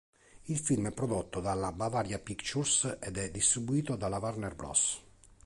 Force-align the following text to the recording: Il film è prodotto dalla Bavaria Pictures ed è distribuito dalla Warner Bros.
Il 0.45 0.57
film 0.57 0.87
è 0.87 0.91
prodotto 0.91 1.39
dalla 1.41 1.71
Bavaria 1.71 2.17
Pictures 2.17 2.97
ed 2.99 3.17
è 3.19 3.29
distribuito 3.29 3.95
dalla 3.95 4.17
Warner 4.17 4.55
Bros. 4.55 4.99